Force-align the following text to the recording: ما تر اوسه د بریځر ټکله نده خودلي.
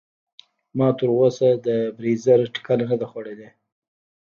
ما 0.77 0.87
تر 0.99 1.09
اوسه 1.19 1.47
د 1.67 1.67
بریځر 1.97 2.39
ټکله 2.55 2.83
نده 2.91 3.05
خودلي. 3.11 3.49